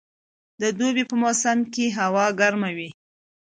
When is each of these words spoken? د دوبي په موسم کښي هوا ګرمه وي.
د 0.61 0.63
دوبي 0.77 1.03
په 1.09 1.15
موسم 1.21 1.57
کښي 1.73 1.87
هوا 1.97 2.25
ګرمه 2.39 2.69
وي. 2.77 2.89